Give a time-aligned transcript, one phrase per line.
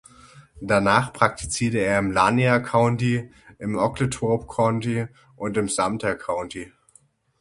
[0.61, 6.71] Danach praktizierte er im Lanier County, im Oglethorpe County und im Sumter County.